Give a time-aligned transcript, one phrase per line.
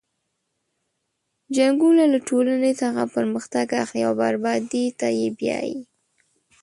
[1.55, 5.77] جنګونه له ټولنې څخه پرمختګ اخلي او بربادۍ ته یې بیایي.